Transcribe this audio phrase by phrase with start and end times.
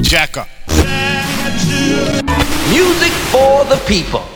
[0.00, 0.48] Jack up.
[2.70, 4.33] Music for the people.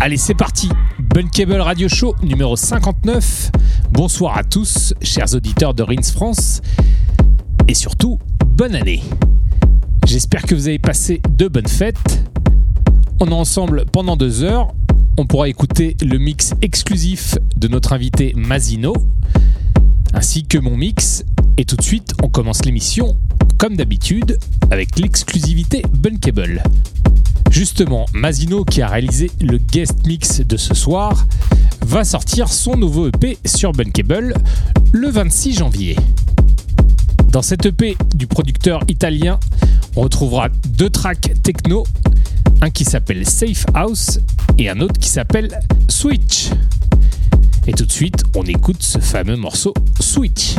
[0.00, 0.68] Allez, c'est parti.
[0.98, 3.50] Bunkable Radio Show numéro 59.
[3.90, 6.60] Bonsoir à tous, chers auditeurs de Rins France.
[7.68, 9.02] Et surtout, bonne année.
[10.06, 12.22] J'espère que vous avez passé de bonnes fêtes.
[13.18, 14.74] On est ensemble pendant deux heures.
[15.16, 18.92] On pourra écouter le mix exclusif de notre invité Mazino,
[20.12, 21.24] ainsi que mon mix.
[21.56, 23.16] Et tout de suite, on commence l'émission
[23.70, 24.38] d'habitude,
[24.70, 26.62] avec l'exclusivité Bunkable.
[27.50, 31.26] Justement, Mazino, qui a réalisé le guest mix de ce soir,
[31.86, 34.34] va sortir son nouveau EP sur Bunkable
[34.92, 35.96] le 26 janvier.
[37.28, 39.40] Dans cet EP du producteur italien,
[39.96, 41.86] on retrouvera deux tracks techno,
[42.60, 44.20] un qui s'appelle Safe House
[44.58, 46.50] et un autre qui s'appelle Switch.
[47.66, 50.56] Et tout de suite, on écoute ce fameux morceau Switch.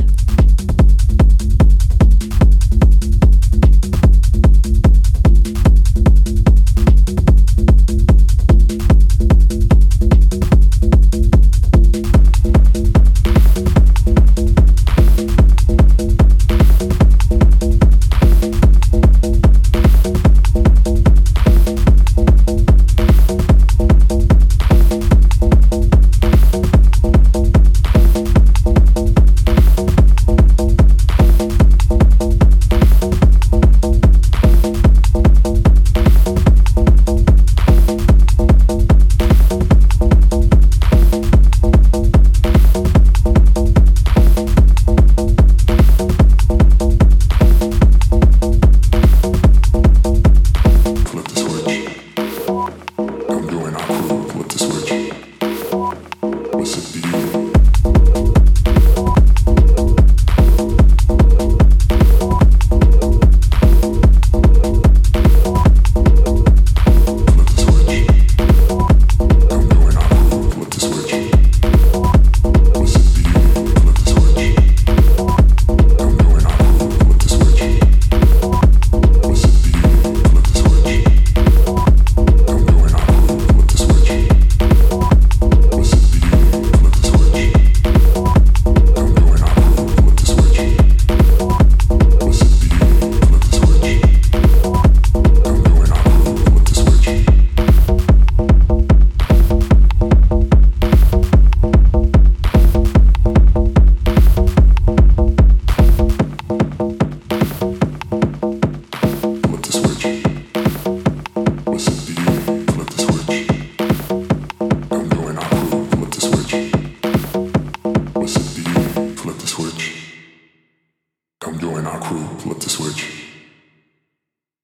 [121.75, 123.33] Nero and our crew flipped the switch.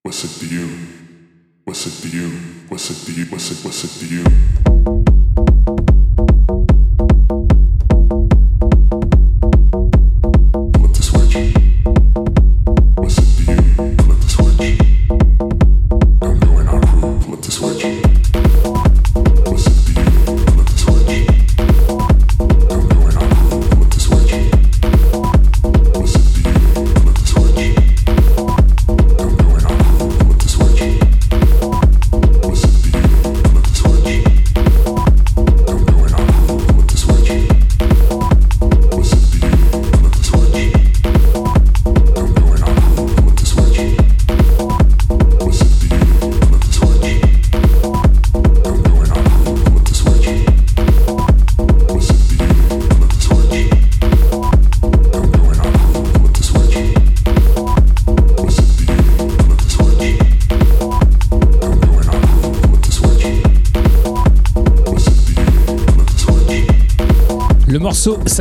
[0.04, 0.88] What's it to you?
[1.66, 2.30] What's it to you?
[2.70, 3.26] What's it to you?
[3.26, 5.21] What's it, what's it to you?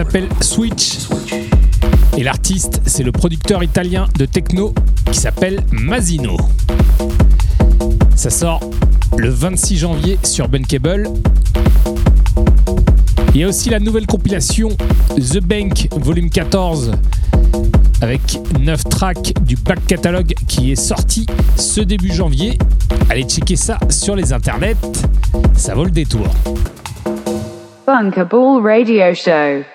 [0.04, 0.96] S'appelle Switch
[2.16, 4.72] Et l'artiste, c'est le producteur italien de techno
[5.12, 6.38] qui s'appelle Masino.
[8.16, 8.60] Ça sort
[9.18, 11.06] le 26 janvier sur Bunkable.
[13.34, 14.70] Il y a aussi la nouvelle compilation
[15.16, 16.92] The Bank Volume 14
[18.00, 18.22] avec
[18.58, 21.26] 9 tracks du back catalogue qui est sorti
[21.56, 22.56] ce début janvier.
[23.10, 24.76] Allez checker ça sur les internets,
[25.52, 26.26] ça vaut le détour.
[27.86, 29.69] Radio Show.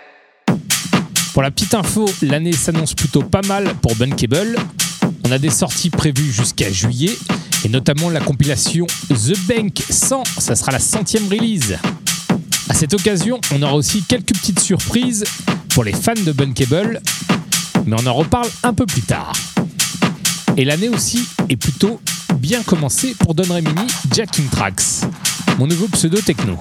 [1.36, 4.56] Pour la petite info, l'année s'annonce plutôt pas mal pour Bunkable.
[5.26, 7.14] On a des sorties prévues jusqu'à juillet,
[7.66, 11.78] et notamment la compilation The Bank 100, ça sera la centième release.
[12.70, 15.26] À cette occasion, on aura aussi quelques petites surprises
[15.72, 17.02] pour les fans de Bunkable,
[17.86, 19.34] mais on en reparle un peu plus tard.
[20.56, 22.00] Et l'année aussi est plutôt
[22.38, 25.04] bien commencée pour Don Remini Jacking Tracks,
[25.60, 26.58] mon nouveau pseudo techno.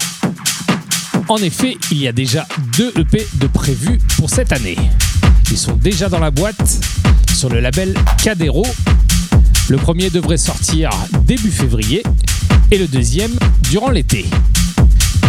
[1.28, 4.76] En effet, il y a déjà deux EP de prévus pour cette année.
[5.50, 6.84] Ils sont déjà dans la boîte
[7.34, 8.66] sur le label Cadero.
[9.68, 10.90] Le premier devrait sortir
[11.22, 12.02] début février
[12.70, 13.32] et le deuxième
[13.70, 14.26] durant l'été.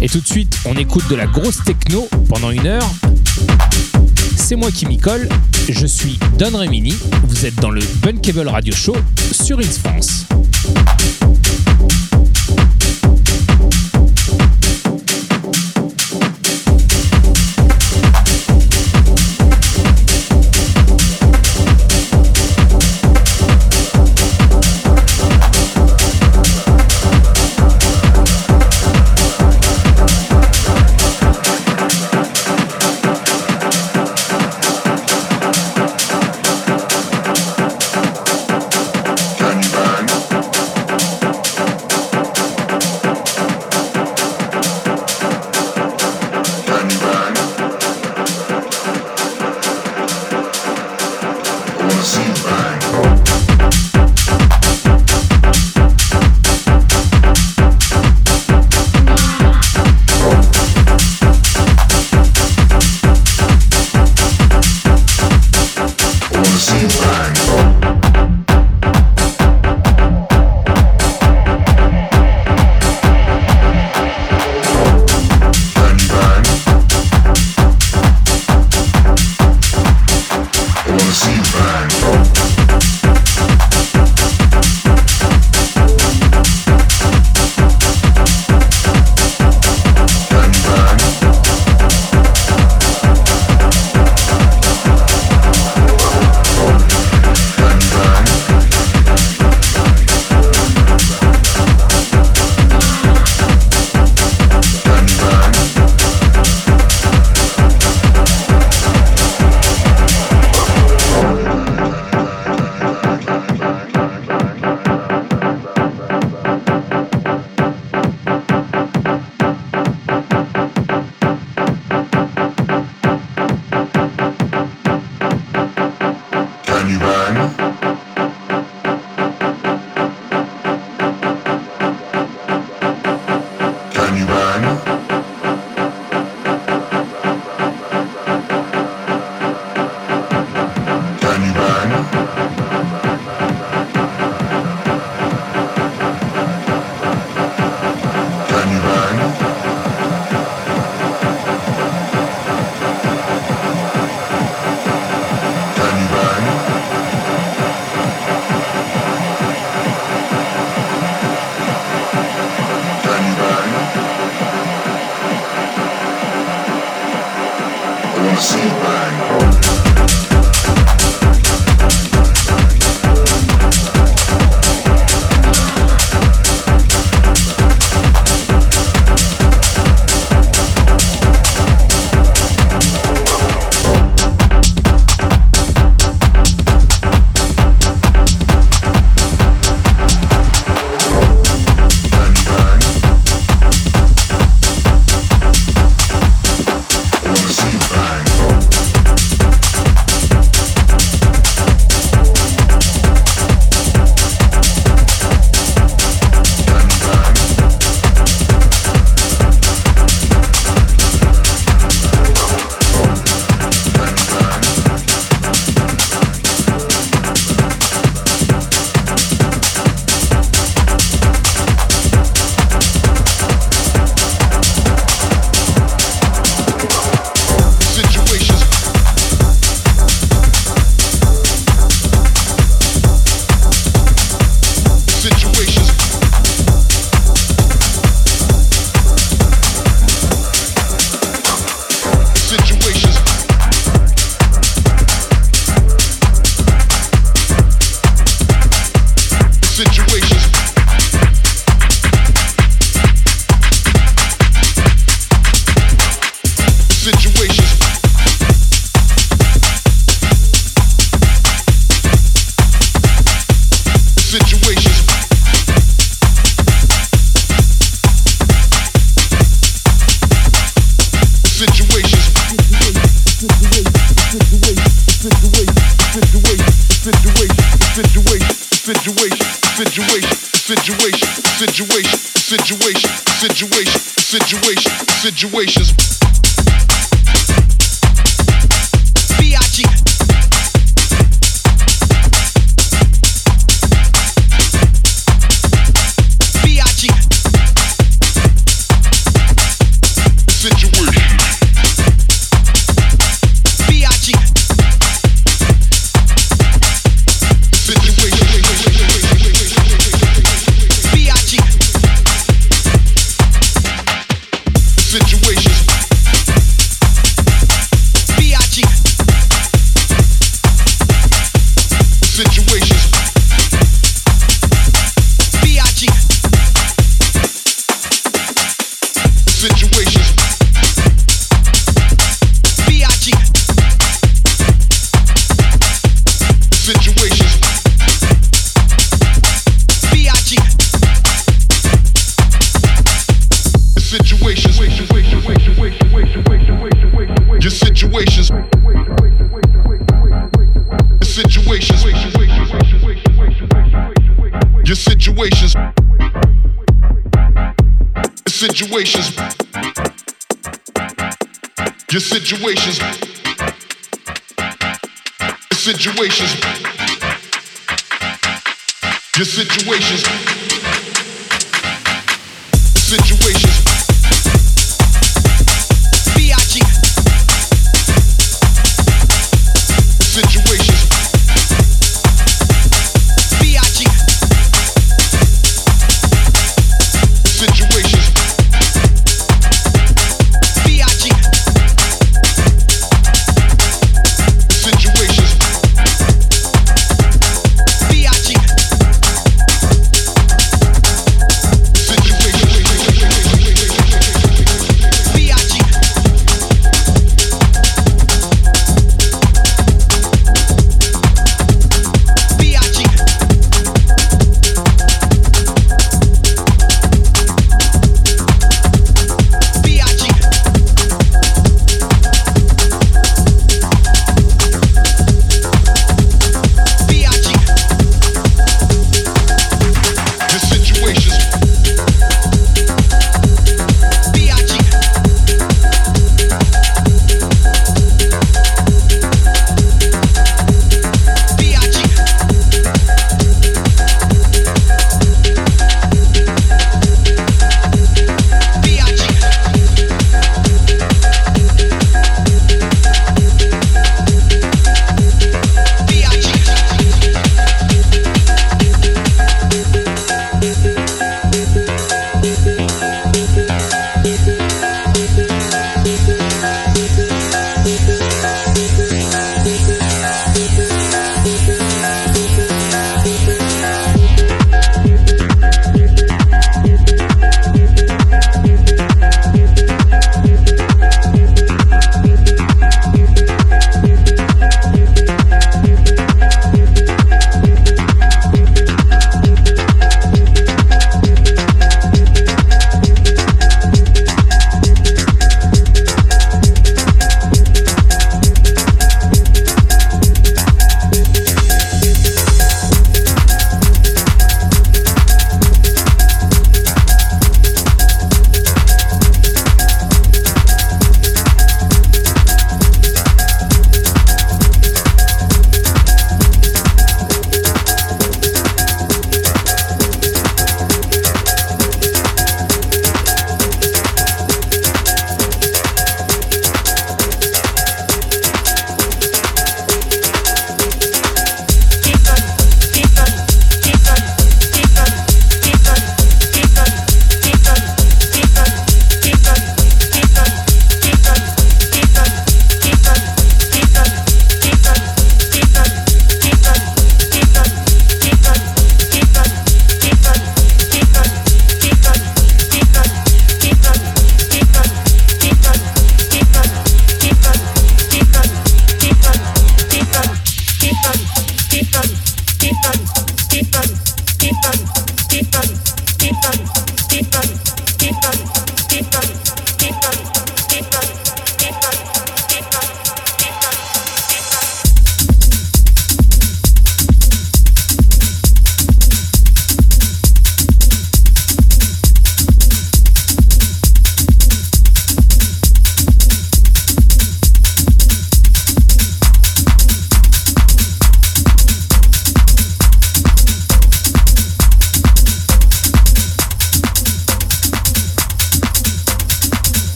[0.00, 2.90] Et tout de suite, on écoute de la grosse techno pendant une heure.
[4.36, 5.28] C'est moi qui m'y colle,
[5.68, 6.94] je suis Don Remini,
[7.24, 8.96] vous êtes dans le Bunkable Radio Show
[9.32, 10.26] sur Ins France.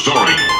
[0.00, 0.59] Story.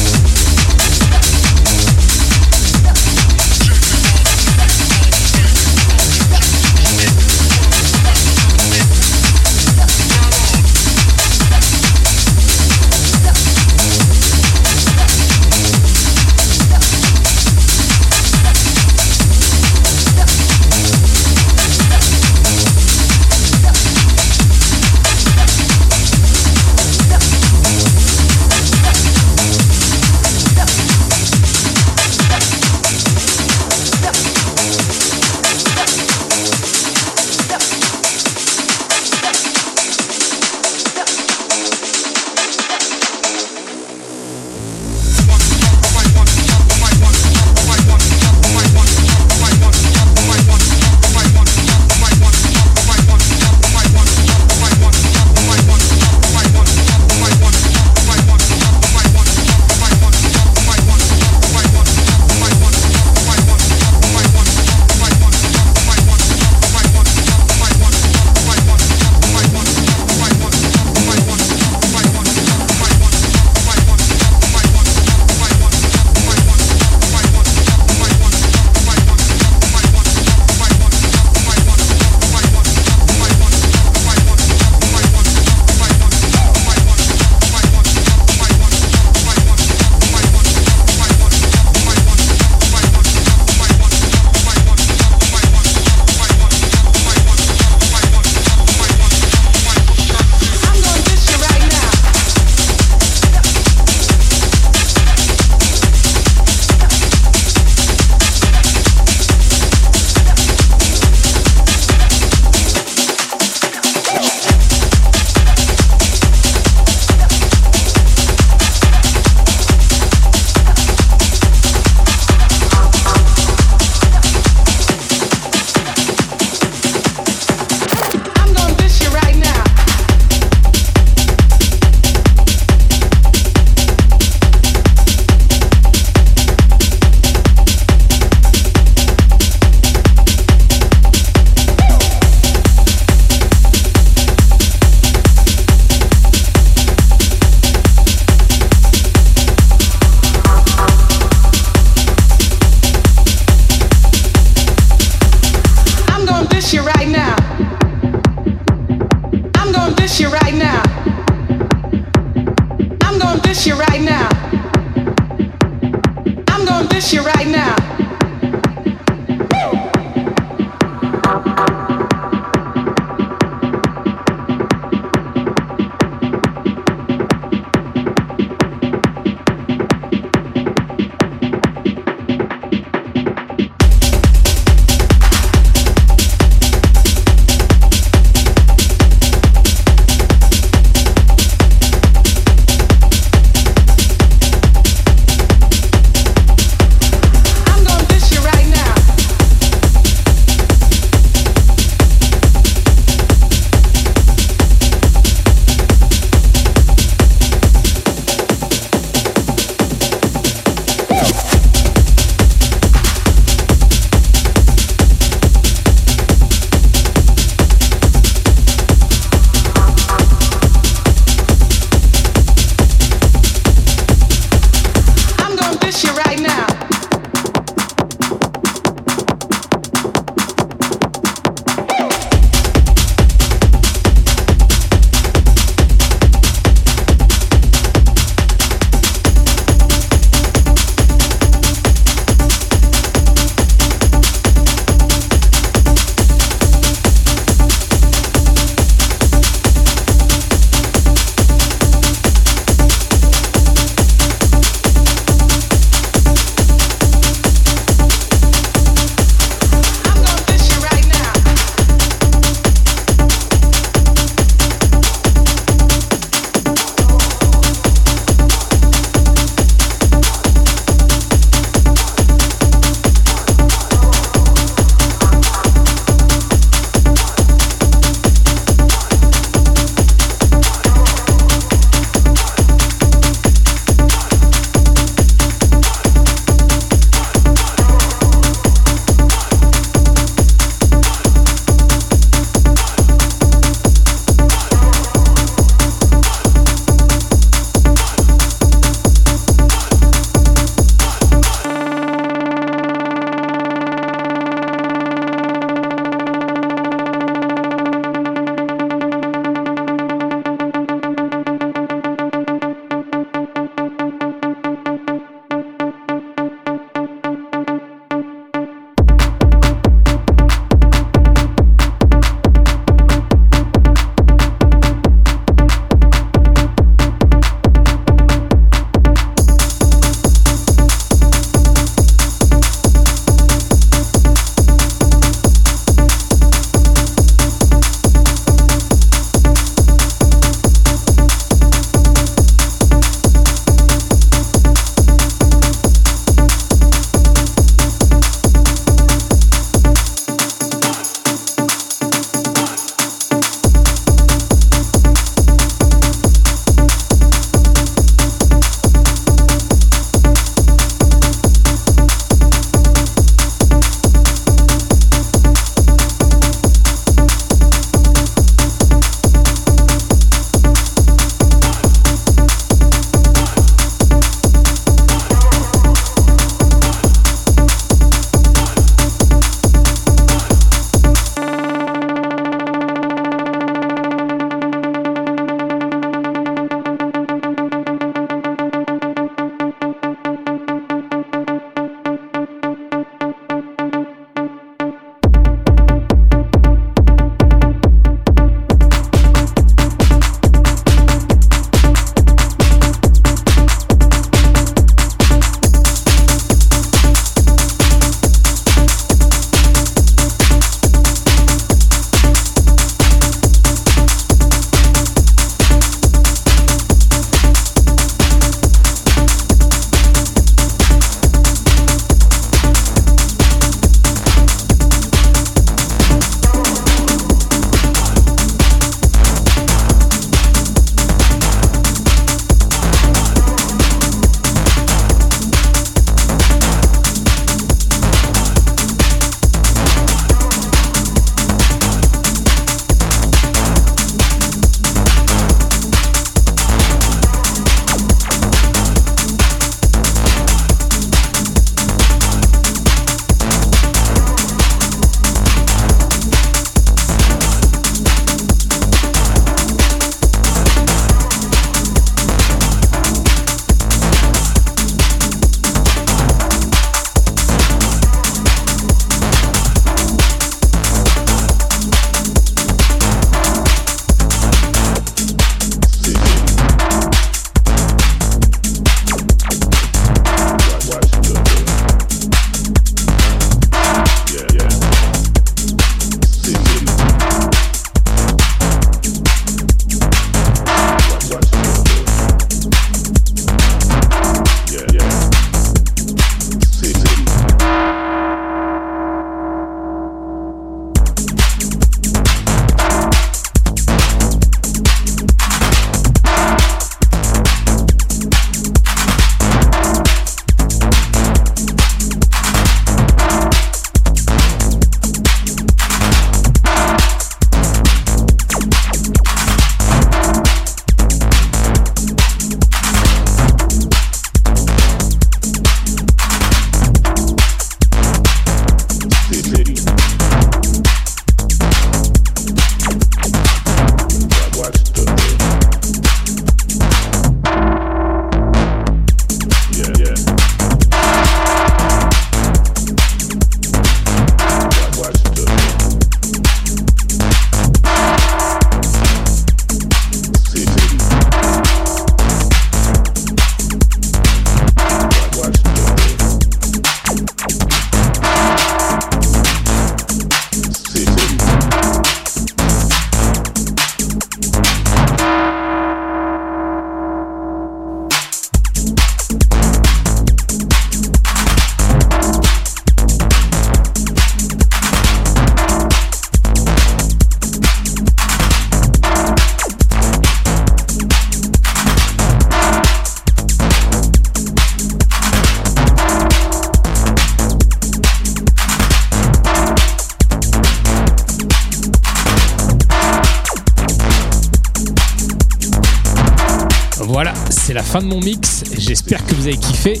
[598.86, 600.00] J'espère que vous avez kiffé.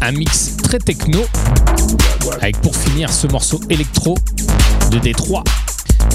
[0.00, 1.24] Un mix très techno,
[2.40, 4.18] avec pour finir ce morceau électro
[4.90, 5.44] de Détroit,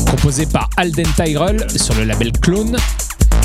[0.10, 2.76] composé par Alden Tyrell sur le label Clone.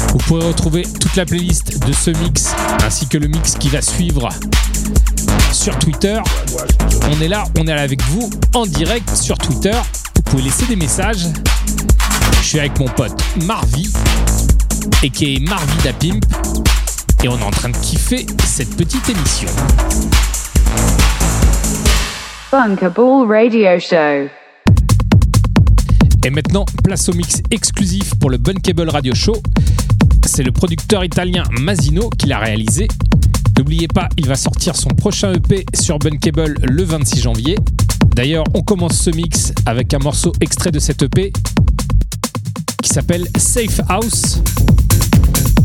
[0.08, 2.48] Vous pourrez retrouver toute la playlist de ce mix
[2.82, 4.28] ainsi que le mix qui va suivre
[5.52, 6.20] sur Twitter.
[7.12, 9.78] On est là, on est là avec vous en direct sur Twitter.
[10.16, 11.28] Vous pouvez laisser des messages.
[12.40, 13.88] Je suis avec mon pote Marvi
[15.04, 16.41] et qui est Marvi Pimp
[17.22, 19.48] et on est en train de kiffer cette petite émission.
[22.50, 24.28] Bunkable Radio Show.
[26.24, 29.36] Et maintenant, place au mix exclusif pour le Bunkable Radio Show.
[30.26, 32.88] C'est le producteur italien Masino qui l'a réalisé.
[33.56, 37.56] N'oubliez pas, il va sortir son prochain EP sur Bunkable le 26 janvier.
[38.16, 41.32] D'ailleurs, on commence ce mix avec un morceau extrait de cet EP
[42.82, 44.40] qui s'appelle Safe House.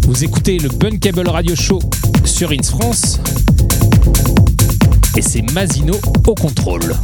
[0.08, 1.82] Vous écoutez le Bunkable Radio Show
[2.24, 3.20] sur Ins France.
[5.18, 5.96] Et c'est Masino
[6.26, 6.96] au contrôle.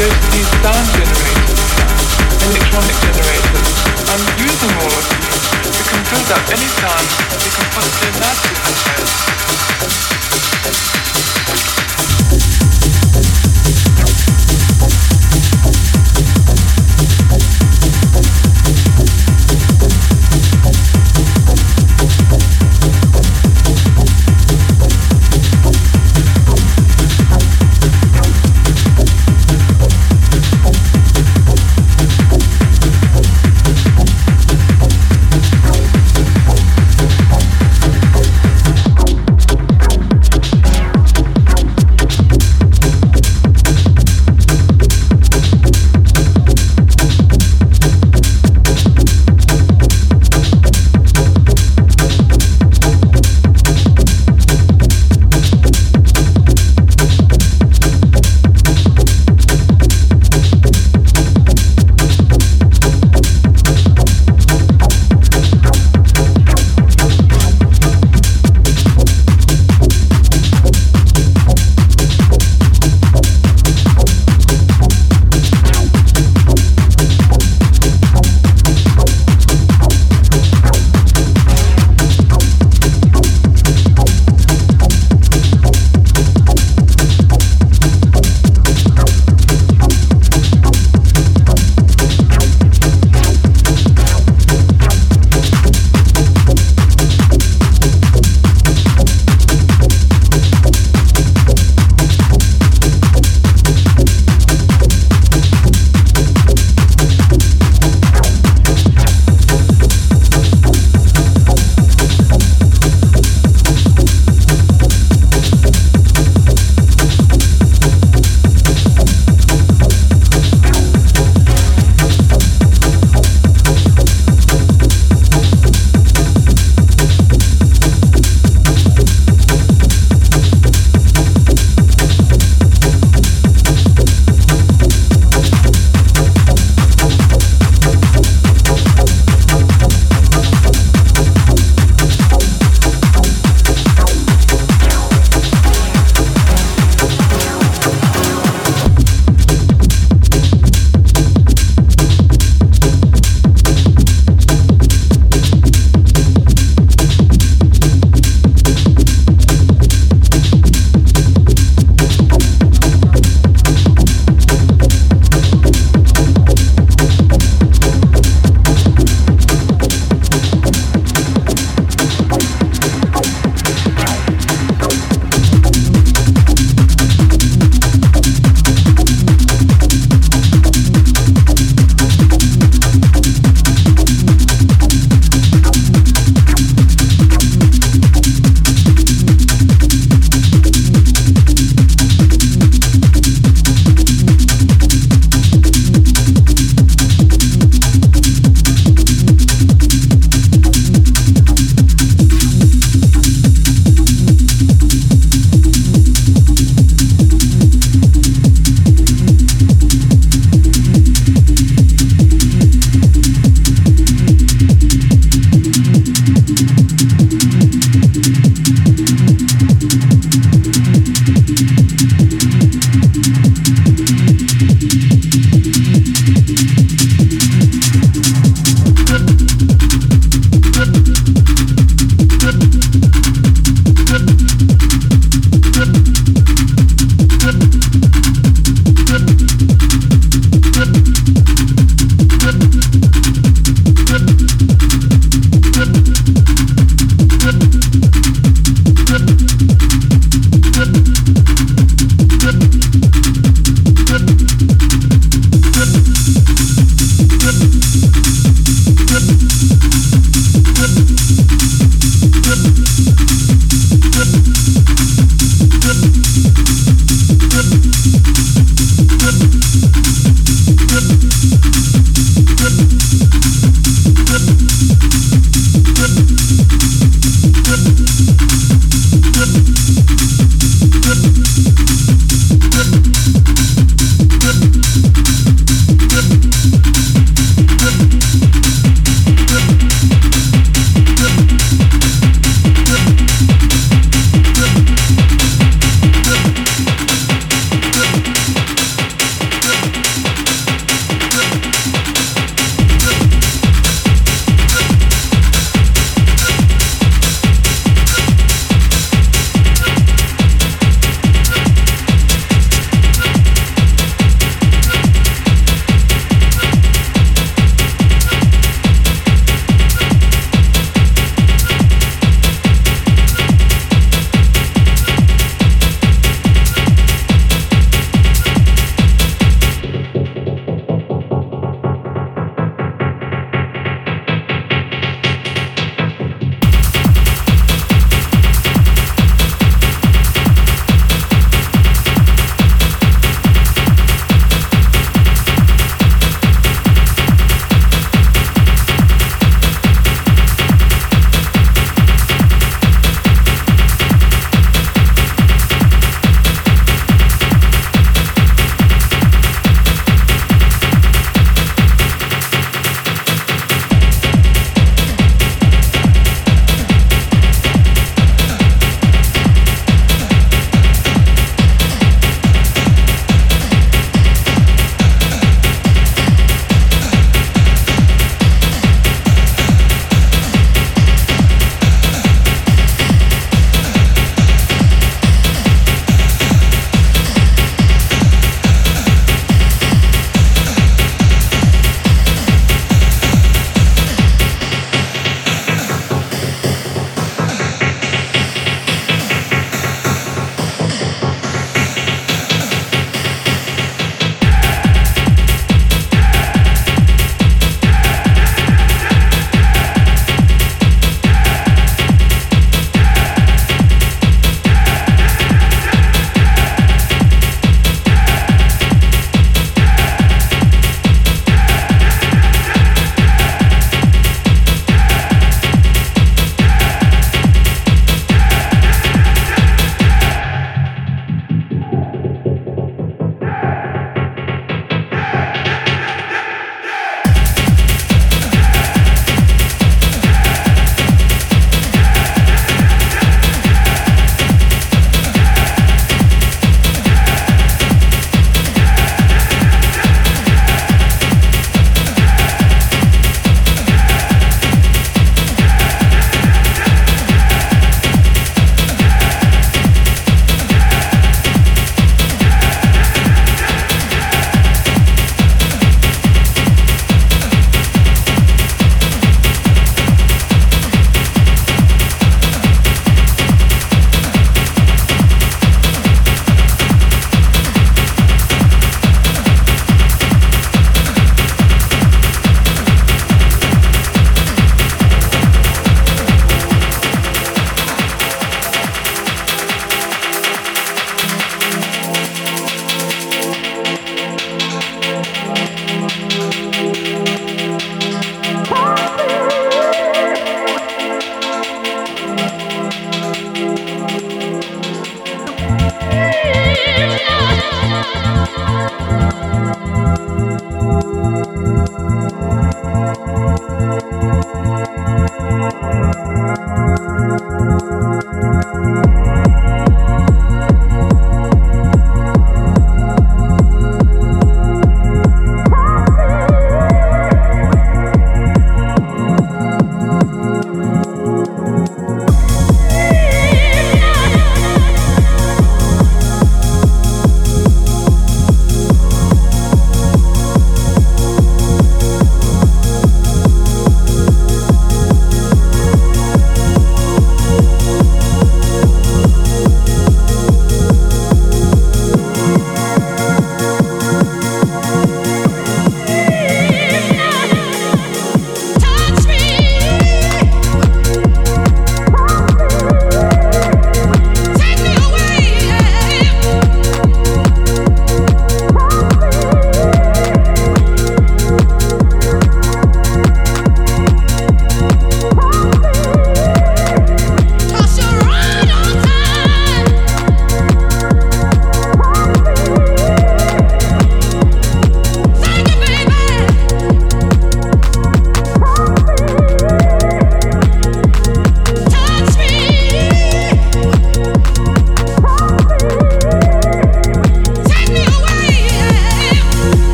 [0.00, 1.60] go to these sound generators,
[2.48, 3.68] electronic generators,
[4.08, 4.88] and using all.
[4.96, 5.44] Of these.
[5.76, 7.06] You can build up any sound,
[7.44, 8.00] you can put it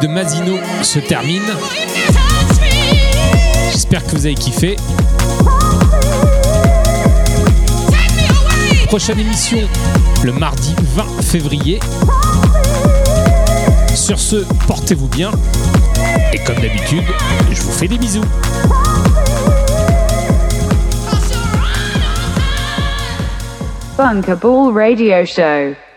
[0.00, 1.42] de Mazino se termine.
[3.72, 4.76] J'espère que vous avez kiffé.
[8.86, 9.58] Prochaine émission
[10.24, 11.80] le mardi 20 février.
[13.94, 15.30] Sur ce, portez-vous bien.
[16.32, 17.04] Et comme d'habitude,
[17.50, 18.24] je vous fais des bisous.
[23.96, 25.87] Bunker Ball Radio Show.